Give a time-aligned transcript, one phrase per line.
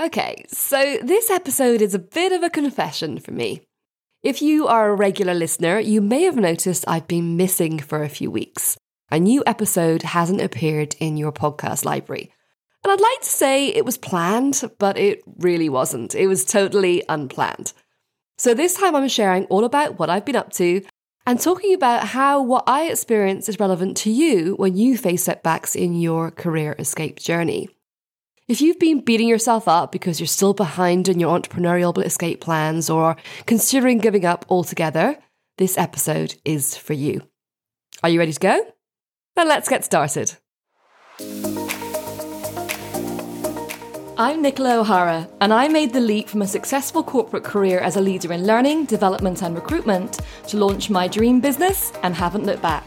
[0.00, 3.60] Okay, so this episode is a bit of a confession for me.
[4.24, 8.08] If you are a regular listener, you may have noticed I've been missing for a
[8.08, 8.76] few weeks.
[9.12, 12.32] A new episode hasn't appeared in your podcast library.
[12.82, 16.16] And I'd like to say it was planned, but it really wasn't.
[16.16, 17.72] It was totally unplanned.
[18.36, 20.82] So this time I'm sharing all about what I've been up to
[21.24, 25.76] and talking about how what I experience is relevant to you when you face setbacks
[25.76, 27.68] in your career escape journey.
[28.46, 32.90] If you've been beating yourself up because you're still behind in your entrepreneurial escape plans
[32.90, 35.16] or considering giving up altogether,
[35.56, 37.22] this episode is for you.
[38.02, 38.66] Are you ready to go?
[39.34, 40.36] Then let's get started.
[44.18, 48.02] I'm Nicola O'Hara, and I made the leap from a successful corporate career as a
[48.02, 52.84] leader in learning, development, and recruitment to launch my dream business and haven't looked back.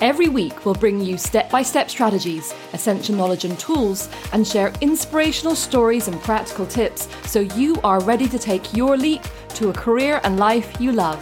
[0.00, 4.72] Every week, we'll bring you step by step strategies, essential knowledge and tools, and share
[4.80, 9.74] inspirational stories and practical tips so you are ready to take your leap to a
[9.74, 11.20] career and life you love.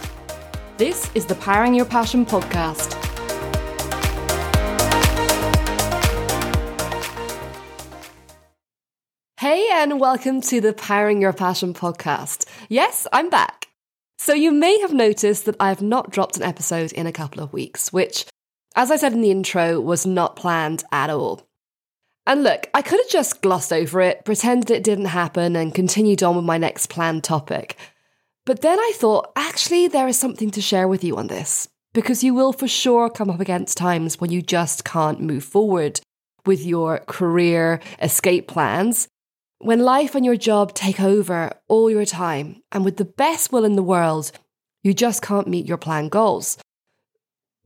[0.77, 2.93] This is the Powering Your Passion podcast.
[9.41, 12.45] Hey, and welcome to the Powering Your Passion podcast.
[12.69, 13.67] Yes, I'm back.
[14.17, 17.43] So, you may have noticed that I have not dropped an episode in a couple
[17.43, 18.25] of weeks, which
[18.79, 21.45] as I said in the intro, was not planned at all.
[22.25, 26.23] And look, I could have just glossed over it, pretended it didn't happen, and continued
[26.23, 27.75] on with my next planned topic.
[28.45, 32.23] But then I thought, actually, there is something to share with you on this, because
[32.23, 35.99] you will for sure come up against times when you just can't move forward
[36.45, 39.09] with your career escape plans.
[39.57, 43.65] When life and your job take over all your time, and with the best will
[43.65, 44.31] in the world,
[44.83, 46.57] you just can't meet your planned goals.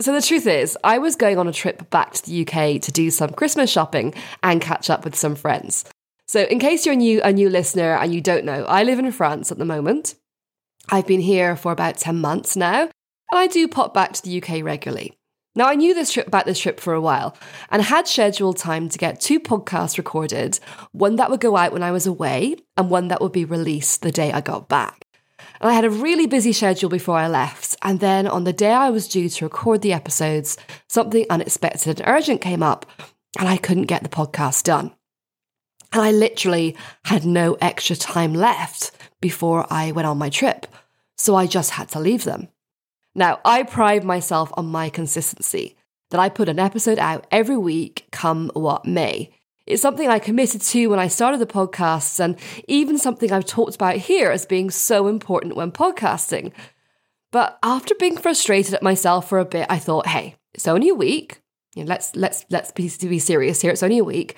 [0.02, 2.91] So the truth is, I was going on a trip back to the UK to
[2.91, 5.86] do some Christmas shopping and catch up with some friends.
[6.27, 9.11] So in case you're new a new listener and you don't know, I live in
[9.11, 10.16] France at the moment.
[10.89, 12.91] I've been here for about 10 months now, and
[13.31, 15.14] I do pop back to the UK regularly.
[15.55, 17.37] Now I knew this trip about this trip for a while
[17.70, 20.60] and had scheduled time to get two podcasts recorded,
[20.92, 24.02] one that would go out when I was away and one that would be released
[24.02, 25.05] the day I got back.
[25.61, 27.73] And I had a really busy schedule before I left.
[27.83, 30.58] And then on the day I was due to record the episodes,
[30.88, 32.86] something unexpected and urgent came up,
[33.38, 34.94] and I couldn't get the podcast done.
[35.92, 38.92] And I literally had no extra time left
[39.22, 40.66] before I went on my trip.
[41.17, 42.48] So I just had to leave them.
[43.14, 45.76] Now, I pride myself on my consistency,
[46.10, 49.30] that I put an episode out every week, come what may.
[49.66, 53.76] It's something I committed to when I started the podcasts, and even something I've talked
[53.76, 56.52] about here as being so important when podcasting.
[57.33, 60.95] But after being frustrated at myself for a bit, I thought, hey, it's only a
[60.95, 61.42] week.
[61.76, 63.71] You know, let's let's let's be, be serious here.
[63.71, 64.38] It's only a week.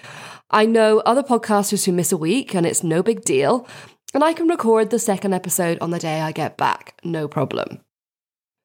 [0.49, 3.67] I know other podcasters who miss a week, and it's no big deal.
[4.13, 7.81] And I can record the second episode on the day I get back, no problem.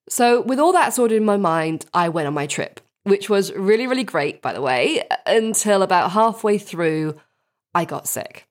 [0.09, 3.53] So, with all that sorted in my mind, I went on my trip which was
[3.53, 7.19] really, really great, by the way, until about halfway through,
[7.75, 8.47] I got sick.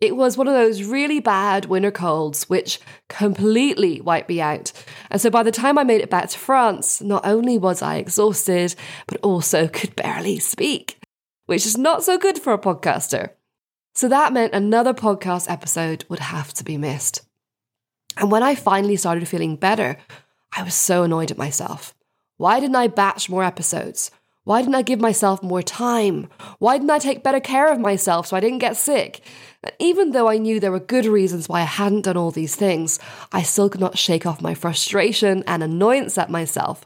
[0.00, 4.72] It was one of those really bad winter colds, which completely wiped me out.
[5.12, 7.96] And so by the time I made it back to France, not only was I
[7.96, 8.74] exhausted,
[9.06, 10.98] but also could barely speak,
[11.44, 13.28] which is not so good for a podcaster.
[13.94, 17.20] So that meant another podcast episode would have to be missed.
[18.16, 19.98] And when I finally started feeling better,
[20.56, 21.94] I was so annoyed at myself.
[22.38, 24.10] Why didn't I batch more episodes?
[24.44, 26.28] Why didn't I give myself more time?
[26.58, 29.20] Why didn't I take better care of myself so I didn't get sick?
[29.62, 32.56] And even though I knew there were good reasons why I hadn't done all these
[32.56, 32.98] things,
[33.30, 36.84] I still could not shake off my frustration and annoyance at myself.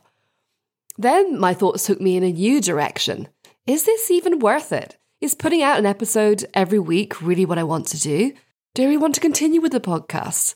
[0.99, 3.29] Then my thoughts took me in a new direction.
[3.67, 4.99] Is this even worth it?
[5.23, 8.33] Is putting out an episode every week really what I want to do?
[8.75, 10.55] Do I really want to continue with the podcast?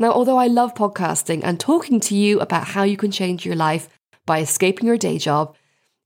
[0.00, 3.54] Now, although I love podcasting and talking to you about how you can change your
[3.54, 3.88] life
[4.26, 5.56] by escaping your day job,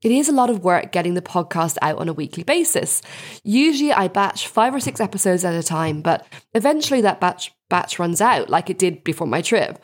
[0.02, 3.02] it is a lot of work getting the podcast out on a weekly basis.
[3.44, 7.98] Usually I batch five or six episodes at a time, but eventually that batch batch
[7.98, 9.82] runs out like it did before my trip.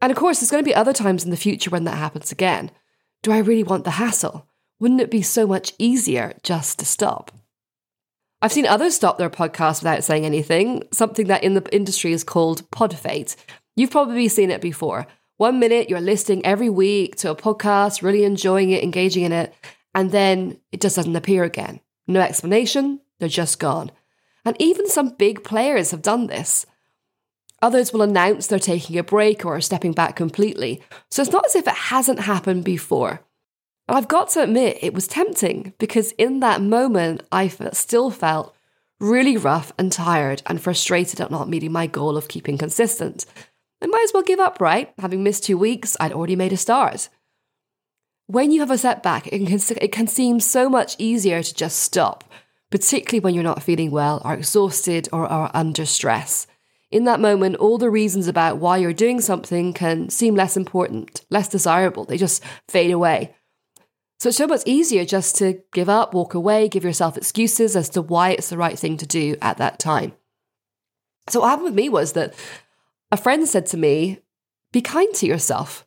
[0.00, 2.32] And of course, there's going to be other times in the future when that happens
[2.32, 2.70] again.
[3.22, 4.46] Do I really want the hassle?
[4.80, 7.30] Wouldn't it be so much easier just to stop?
[8.42, 12.24] I've seen others stop their podcast without saying anything, something that in the industry is
[12.24, 13.34] called pod fade.
[13.76, 15.06] You've probably seen it before.
[15.36, 19.52] One minute you're listening every week to a podcast, really enjoying it, engaging in it,
[19.92, 21.80] and then it just doesn't appear again.
[22.06, 23.90] No explanation, they're just gone.
[24.44, 26.66] And even some big players have done this.
[27.62, 30.82] Others will announce they're taking a break or are stepping back completely.
[31.10, 33.20] So it's not as if it hasn't happened before.
[33.88, 38.54] And I've got to admit, it was tempting because in that moment, I still felt
[39.00, 43.26] really rough and tired and frustrated at not meeting my goal of keeping consistent.
[43.84, 44.94] I might as well give up, right?
[44.98, 47.10] Having missed two weeks, I'd already made a start.
[48.26, 51.80] When you have a setback, it can, it can seem so much easier to just
[51.80, 52.24] stop,
[52.70, 56.46] particularly when you're not feeling well, are exhausted, or are under stress.
[56.90, 61.20] In that moment, all the reasons about why you're doing something can seem less important,
[61.28, 62.06] less desirable.
[62.06, 63.34] They just fade away.
[64.18, 67.90] So it's so much easier just to give up, walk away, give yourself excuses as
[67.90, 70.14] to why it's the right thing to do at that time.
[71.28, 72.34] So what happened with me was that
[73.14, 74.18] a friend said to me,
[74.72, 75.86] Be kind to yourself.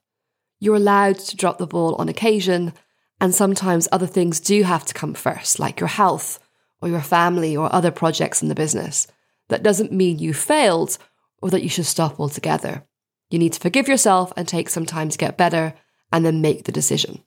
[0.59, 2.73] You're allowed to drop the ball on occasion,
[3.19, 6.39] and sometimes other things do have to come first, like your health
[6.81, 9.07] or your family or other projects in the business.
[9.49, 10.97] That doesn't mean you failed
[11.41, 12.85] or that you should stop altogether.
[13.29, 15.73] You need to forgive yourself and take some time to get better
[16.13, 17.23] and then make the decision.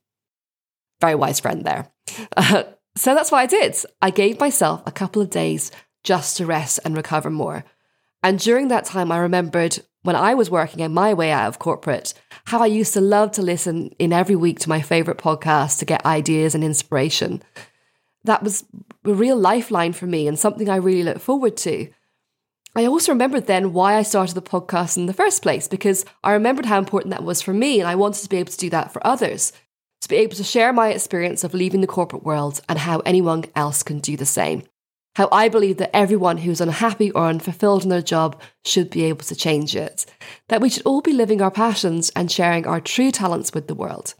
[1.01, 1.93] Very wise friend there.
[2.97, 3.77] So that's what I did.
[4.03, 5.71] I gave myself a couple of days
[6.03, 7.65] just to rest and recover more.
[8.23, 11.59] And during that time, I remembered when I was working in my way out of
[11.59, 12.15] corporate,
[12.47, 15.85] how I used to love to listen in every week to my favorite podcast to
[15.85, 17.43] get ideas and inspiration.
[18.25, 18.65] That was
[19.05, 21.89] a real lifeline for me and something I really look forward to.
[22.75, 26.33] I also remembered then why I started the podcast in the first place, because I
[26.33, 28.71] remembered how important that was for me, and I wanted to be able to do
[28.71, 29.53] that for others,
[30.03, 33.45] to be able to share my experience of leaving the corporate world and how anyone
[33.57, 34.63] else can do the same.
[35.17, 39.25] How I believe that everyone who's unhappy or unfulfilled in their job should be able
[39.25, 40.07] to change it.
[40.49, 43.75] That we should all be living our passions and sharing our true talents with the
[43.75, 44.15] world.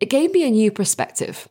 [0.00, 1.48] It gave me a new perspective.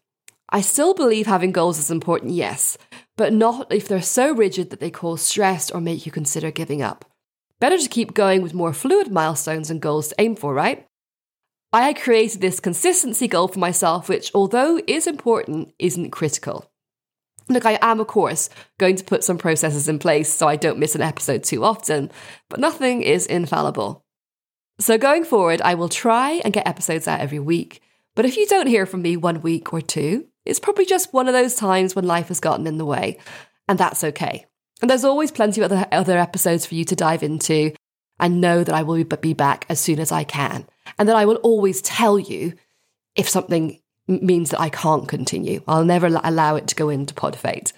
[0.50, 2.78] I still believe having goals is important, yes,
[3.18, 6.81] but not if they're so rigid that they cause stress or make you consider giving
[6.81, 7.06] up.
[7.60, 10.88] Better to keep going with more fluid milestones and goals to aim for, right?
[11.72, 16.70] I created this consistency goal for myself, which, although is important, isn't critical.
[17.50, 20.80] Look, I am, of course, going to put some processes in place so I don't
[20.80, 22.12] miss an episode too often,
[22.50, 24.06] but nothing is infallible.
[24.80, 27.82] So going forward, I will try and get episodes out every week.
[28.16, 31.28] But if you don't hear from me one week or two, it's probably just one
[31.28, 33.20] of those times when life has gotten in the way,
[33.68, 34.46] and that's okay.
[34.82, 37.74] And there's always plenty of other, other episodes for you to dive into,
[38.20, 40.68] and know that I will be back as soon as I can,
[40.98, 42.54] and that I will always tell you
[43.16, 43.81] if something
[44.12, 45.62] means that I can't continue.
[45.68, 47.72] I'll never allow it to go into pod fade.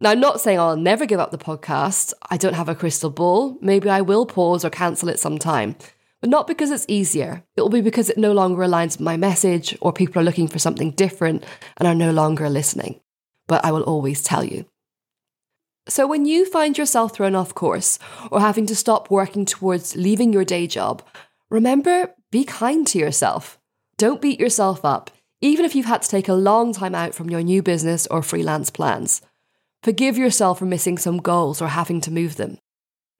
[0.00, 2.14] Now, I'm not saying I'll never give up the podcast.
[2.30, 3.58] I don't have a crystal ball.
[3.60, 5.76] Maybe I will pause or cancel it sometime
[6.20, 7.42] but not because it's easier.
[7.56, 10.48] It will be because it no longer aligns with my message or people are looking
[10.48, 11.44] for something different
[11.78, 13.00] and are no longer listening.
[13.48, 14.66] But I will always tell you.
[15.88, 17.98] So, when you find yourself thrown off course
[18.30, 21.02] or having to stop working towards leaving your day job,
[21.48, 23.58] remember be kind to yourself.
[23.96, 25.10] Don't beat yourself up,
[25.40, 28.22] even if you've had to take a long time out from your new business or
[28.22, 29.22] freelance plans.
[29.82, 32.58] Forgive yourself for missing some goals or having to move them.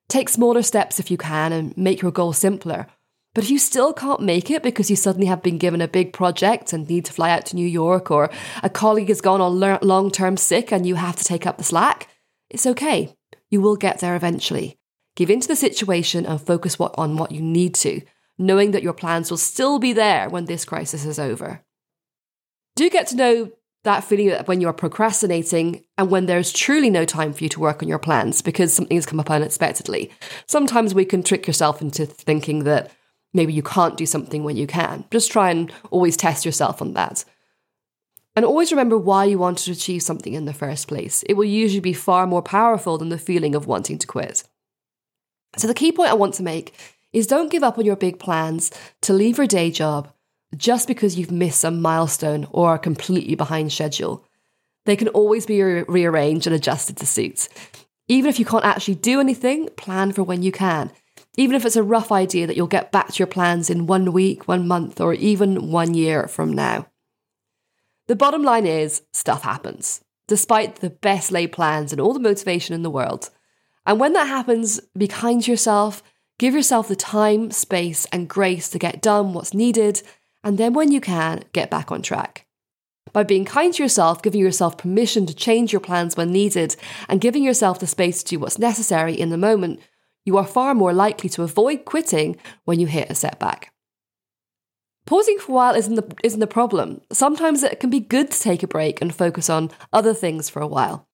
[0.09, 2.87] Take smaller steps if you can and make your goal simpler.
[3.35, 6.13] But if you still can't make it because you suddenly have been given a big
[6.13, 8.29] project and need to fly out to New York, or
[8.63, 11.65] a colleague has gone on long term sick and you have to take up the
[11.65, 12.09] slack,
[12.51, 13.15] it's okay.
[13.49, 14.79] You will get there eventually.
[15.15, 18.03] Give into the situation and focus on what you need to,
[18.37, 21.63] knowing that your plans will still be there when this crisis is over.
[22.77, 23.51] Do get to know
[23.85, 27.83] that feeling when you're procrastinating and when there's truly no time for you to work
[27.83, 30.11] on your plans because something has come up unexpectedly.
[30.47, 32.91] Sometimes we can trick yourself into thinking that
[33.33, 35.05] maybe you can't do something when you can.
[35.11, 37.25] Just try and always test yourself on that.
[38.37, 41.23] And always remember why you wanted to achieve something in the first place.
[41.25, 44.45] It will usually be far more powerful than the feeling of wanting to quit.
[45.57, 46.75] So, the key point I want to make
[47.13, 48.71] is don't give up on your big plans
[49.03, 50.13] to leave your day job
[50.57, 54.25] just because you've missed a milestone or are completely behind schedule.
[54.87, 57.49] They can always be re- rearranged and adjusted to suit.
[58.09, 60.91] Even if you can't actually do anything, plan for when you can.
[61.37, 64.13] Even if it's a rough idea that you'll get back to your plans in one
[64.13, 66.87] week, one month, or even one year from now.
[68.09, 72.75] The bottom line is stuff happens, despite the best laid plans and all the motivation
[72.75, 73.31] in the world.
[73.87, 76.03] And when that happens, be kind to yourself,
[76.39, 80.03] give yourself the time, space, and grace to get done what's needed
[80.43, 82.47] and then when you can, get back on track.
[83.13, 86.77] By being kind to yourself, giving yourself permission to change your plans when needed,
[87.09, 89.81] and giving yourself the space to do what's necessary in the moment,
[90.25, 93.73] you are far more likely to avoid quitting when you hit a setback.
[95.07, 97.01] Pausing for a while isn't the, isn't the problem.
[97.11, 100.63] Sometimes it can be good to take a break and focus on other things for
[100.63, 101.09] a while.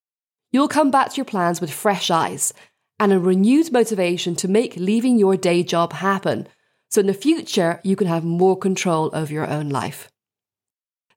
[0.51, 2.53] You'll come back to your plans with fresh eyes
[2.99, 6.47] and a renewed motivation to make leaving your day job happen
[6.89, 10.09] so in the future, you can have more control over your own life.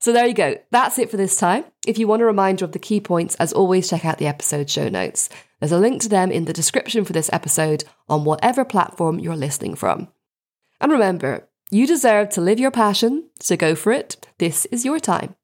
[0.00, 0.56] So there you go.
[0.70, 1.64] That's it for this time.
[1.86, 4.70] If you want a reminder of the key points, as always, check out the episode
[4.70, 5.28] show notes.
[5.60, 9.36] There's a link to them in the description for this episode on whatever platform you're
[9.36, 10.08] listening from.
[10.80, 14.26] And remember, you deserve to live your passion, so go for it.
[14.38, 15.36] This is your time.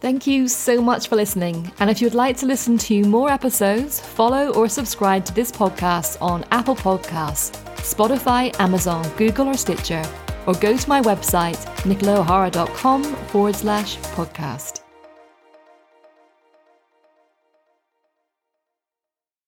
[0.00, 1.70] Thank you so much for listening.
[1.80, 6.22] And if you'd like to listen to more episodes, follow or subscribe to this podcast
[6.22, 10.04] on Apple Podcasts, Spotify, Amazon, Google, or Stitcher
[10.48, 14.77] or go to my website, nicolaohara.com forward slash podcast.